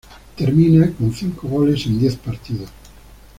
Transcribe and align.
Termina 0.35 0.91
con 0.93 1.13
cinco 1.13 1.47
goles 1.47 1.85
en 1.85 1.99
diez 1.99 2.15
partidos. 2.15 2.69